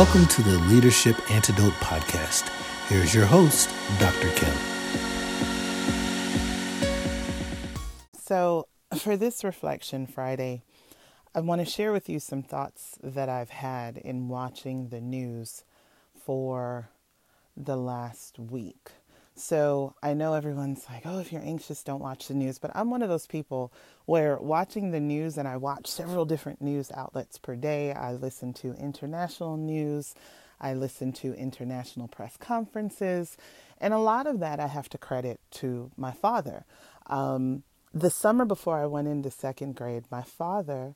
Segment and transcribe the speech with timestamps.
[0.00, 2.48] Welcome to the Leadership Antidote Podcast.
[2.88, 3.68] Here's your host,
[3.98, 4.30] Dr.
[4.30, 4.54] Kim.
[8.18, 10.62] So, for this Reflection Friday,
[11.34, 15.64] I want to share with you some thoughts that I've had in watching the news
[16.14, 16.88] for
[17.54, 18.92] the last week.
[19.34, 22.58] So I know everyone's like, oh, if you're anxious, don't watch the news.
[22.58, 23.72] But I'm one of those people
[24.04, 27.92] where watching the news, and I watch several different news outlets per day.
[27.92, 30.14] I listen to international news,
[30.60, 33.36] I listen to international press conferences,
[33.78, 36.66] and a lot of that I have to credit to my father.
[37.06, 37.62] Um,
[37.94, 40.94] the summer before I went into second grade, my father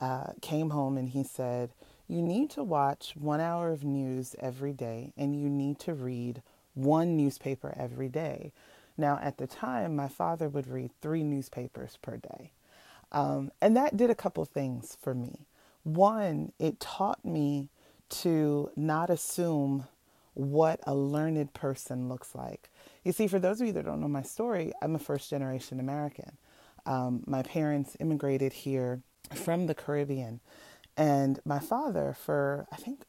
[0.00, 1.70] uh, came home and he said,
[2.06, 6.42] You need to watch one hour of news every day and you need to read
[6.76, 8.52] one newspaper every day.
[8.96, 12.52] Now, at the time, my father would read three newspapers per day.
[13.12, 15.46] Um, and that did a couple things for me.
[15.82, 17.68] One, it taught me
[18.08, 19.86] to not assume
[20.34, 22.68] what a learned person looks like.
[23.04, 25.80] You see, for those of you that don't know my story, I'm a first generation
[25.80, 26.36] American.
[26.84, 29.00] Um, my parents immigrated here
[29.34, 30.40] from the Caribbean,
[30.96, 33.04] and my father, for I think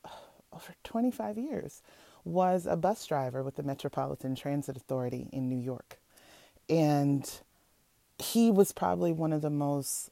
[0.53, 1.81] over 25 years,
[2.27, 5.97] was a bus driver with the Metropolitan Transit Authority in New York.
[6.69, 7.29] And
[8.19, 10.11] he was probably one of the most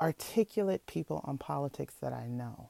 [0.00, 2.68] articulate people on politics that I know.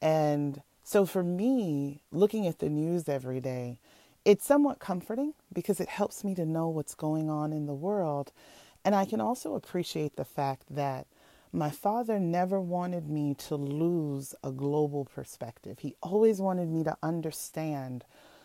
[0.00, 3.78] And so for me, looking at the news every day,
[4.24, 8.32] it's somewhat comforting because it helps me to know what's going on in the world.
[8.84, 11.06] And I can also appreciate the fact that
[11.52, 15.80] my father never wanted me to lose a global perspective.
[15.80, 18.04] He always wanted me to understand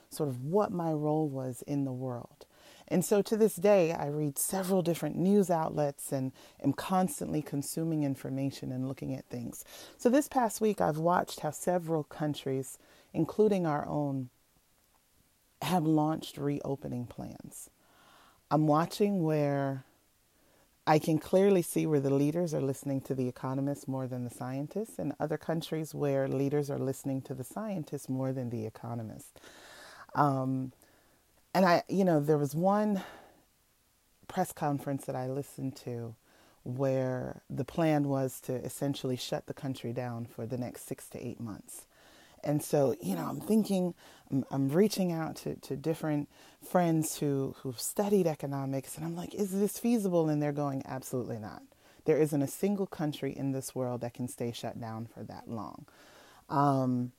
[0.09, 2.45] sort of what my role was in the world.
[2.89, 6.31] And so to this day, I read several different news outlets and
[6.63, 9.65] am constantly consuming information and looking at things.
[9.97, 12.77] So this past week, I've watched how several countries,
[13.13, 14.29] including our own,
[15.61, 17.69] have launched reopening plans.
[18.49, 19.83] I'm watching where
[20.87, 24.29] I can clearly see where the leaders are listening to the economists more than the
[24.29, 29.33] scientists, and other countries where leaders are listening to the scientists more than the economists.
[30.15, 30.71] Um,
[31.53, 33.03] and I, you know, there was one
[34.29, 36.15] press conference that I listened to
[36.63, 41.25] where the plan was to essentially shut the country down for the next six to
[41.25, 41.85] eight months.
[42.47, 43.93] And so, you know, I'm thinking,
[44.31, 46.29] I'm, I'm, reaching out to, to different
[46.71, 50.29] friends who, who've studied economics, and I'm like, is this feasible?
[50.29, 51.61] And they're going, absolutely not.
[52.05, 55.49] There isn't a single country in this world that can stay shut down for that
[55.49, 55.87] long.
[56.47, 57.11] Um,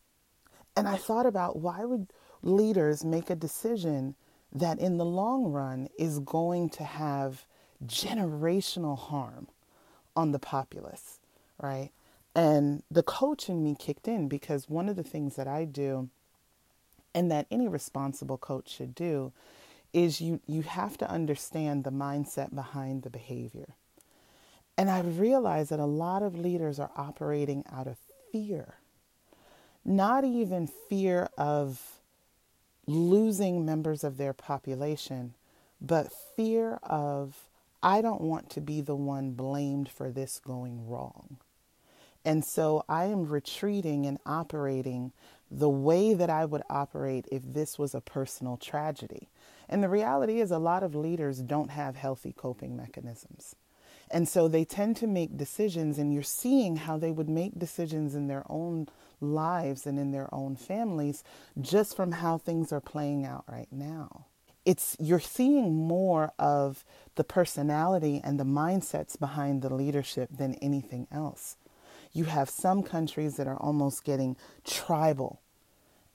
[0.75, 2.07] and I thought about why would
[2.41, 4.15] leaders make a decision
[4.51, 7.45] that in the long run is going to have
[7.85, 9.49] generational harm
[10.17, 11.21] on the populace,
[11.61, 11.91] right?
[12.39, 16.09] And the coach in me kicked in because one of the things that I do
[17.13, 19.33] and that any responsible coach should do
[19.93, 23.75] is you, you have to understand the mindset behind the behavior.
[24.77, 27.97] And I realized that a lot of leaders are operating out of
[28.31, 28.75] fear,
[29.85, 31.99] not even fear of
[32.87, 35.35] losing members of their population,
[35.81, 37.49] but fear of,
[37.83, 41.39] I don't want to be the one blamed for this going wrong.
[42.25, 45.13] And so I am retreating and operating
[45.51, 49.29] the way that I would operate if this was a personal tragedy.
[49.69, 53.55] And the reality is, a lot of leaders don't have healthy coping mechanisms.
[54.11, 58.15] And so they tend to make decisions, and you're seeing how they would make decisions
[58.15, 58.89] in their own
[59.21, 61.25] lives and in their own families
[61.61, 64.27] just from how things are playing out right now.
[64.65, 66.85] It's you're seeing more of
[67.17, 71.57] the personality and the mindsets behind the leadership than anything else.
[72.13, 75.41] You have some countries that are almost getting tribal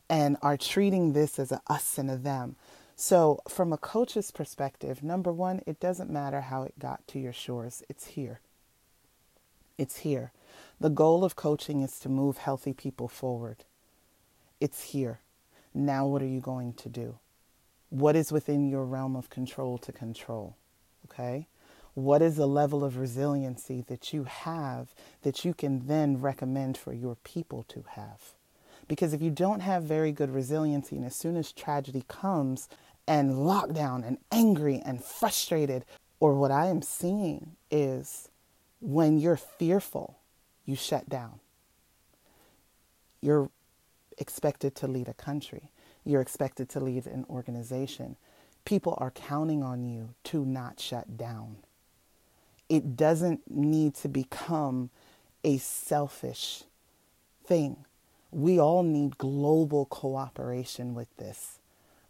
[0.09, 2.55] and are treating this as a us and a them.
[2.95, 7.33] So, from a coach's perspective, number one, it doesn't matter how it got to your
[7.33, 8.39] shores, it's here.
[9.77, 10.31] It's here.
[10.79, 13.65] The goal of coaching is to move healthy people forward.
[14.61, 15.19] It's here.
[15.73, 17.17] Now, what are you going to do?
[17.89, 20.55] What is within your realm of control to control?
[21.05, 21.47] Okay?
[21.93, 26.91] What is the level of resiliency that you have that you can then recommend for
[26.91, 28.33] your people to have?
[28.87, 32.67] Because if you don't have very good resiliency, and as soon as tragedy comes,
[33.07, 35.85] and lockdown, and angry, and frustrated,
[36.19, 38.29] or what I am seeing is
[38.81, 40.17] when you're fearful,
[40.65, 41.39] you shut down.
[43.21, 43.49] You're
[44.17, 45.69] expected to lead a country,
[46.03, 48.17] you're expected to lead an organization.
[48.65, 51.57] People are counting on you to not shut down
[52.69, 54.89] it doesn't need to become
[55.43, 56.63] a selfish
[57.45, 57.77] thing,
[58.31, 61.59] We all need global cooperation with this,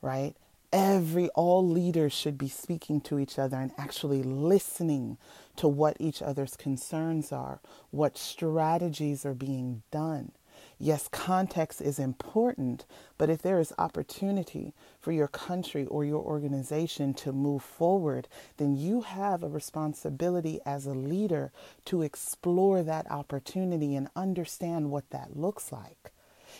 [0.01, 0.35] right?
[0.73, 5.17] Every, all leaders should be speaking to each other and actually listening
[5.57, 7.59] to what each other's concerns are,
[7.91, 10.31] what strategies are being done.
[10.83, 12.85] Yes, context is important,
[13.17, 18.27] but if there is opportunity for your country or your organization to move forward,
[18.57, 21.53] then you have a responsibility as a leader
[21.85, 26.11] to explore that opportunity and understand what that looks like.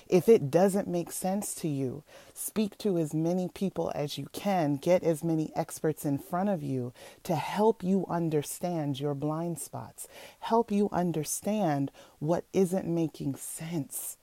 [0.08, 2.04] If it doesn't make sense to you,
[2.34, 6.64] speak to as many people as you can, get as many experts in front of
[6.64, 6.94] you
[7.24, 10.08] to help you understand your blind spots,
[10.40, 14.18] help you understand what isn't making sense.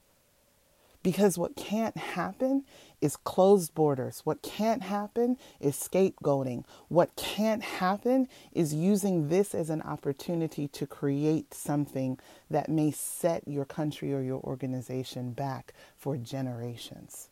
[1.03, 2.65] Because what can't happen
[3.01, 4.21] is closed borders.
[4.25, 6.65] What can't happen is scapegoating.
[6.89, 12.19] What can't happen is using this as an opportunity to create something
[12.51, 17.31] that may set your country or your organization back for generations.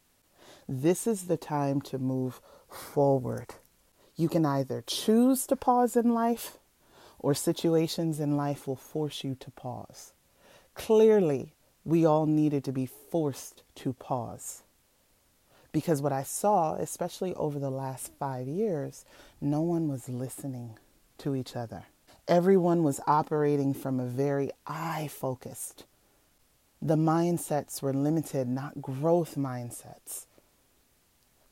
[0.66, 3.54] This is the time to move forward.
[4.16, 6.58] You can either choose to pause in life,
[7.18, 10.12] or situations in life will force you to pause.
[10.74, 11.52] Clearly,
[11.88, 14.62] we all needed to be forced to pause.
[15.73, 19.06] Because what I saw, especially over the last five years,
[19.40, 20.76] no one was listening
[21.17, 21.85] to each other.
[22.29, 25.85] Everyone was operating from a very I focused.
[26.82, 30.26] The mindsets were limited, not growth mindsets.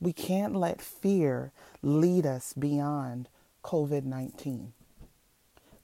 [0.02, 1.50] We can't let fear
[1.80, 3.30] lead us beyond
[3.64, 4.74] COVID 19.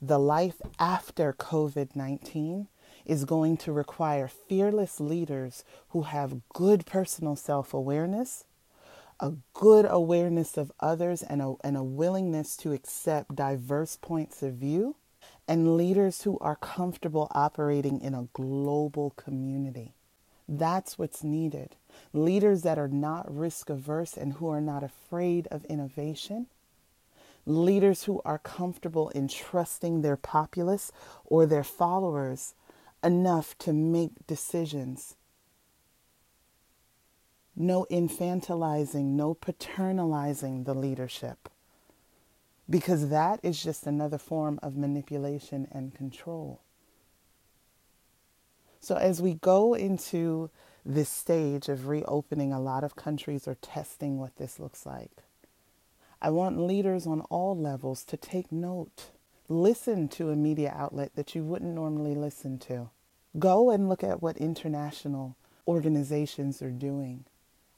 [0.02, 2.68] The life after COVID 19
[3.06, 8.44] is going to require fearless leaders who have good personal self awareness,
[9.20, 14.54] a good awareness of others, and a, and a willingness to accept diverse points of
[14.54, 14.96] view,
[15.46, 19.94] and leaders who are comfortable operating in a global community.
[20.48, 21.76] That's what's needed.
[22.12, 26.46] Leaders that are not risk averse and who are not afraid of innovation.
[27.46, 30.92] Leaders who are comfortable in trusting their populace
[31.24, 32.54] or their followers
[33.02, 35.16] enough to make decisions.
[37.54, 41.48] No infantilizing, no paternalizing the leadership.
[42.70, 46.62] Because that is just another form of manipulation and control.
[48.80, 50.50] So, as we go into
[50.84, 55.22] this stage of reopening, a lot of countries are testing what this looks like.
[56.20, 59.10] I want leaders on all levels to take note
[59.52, 62.88] Listen to a media outlet that you wouldn't normally listen to.
[63.38, 65.36] Go and look at what international
[65.68, 67.26] organizations are doing.